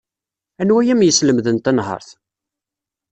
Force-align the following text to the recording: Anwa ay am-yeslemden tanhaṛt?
Anwa 0.61 0.79
ay 0.81 0.89
am-yeslemden 0.93 1.57
tanhaṛt? 1.59 2.09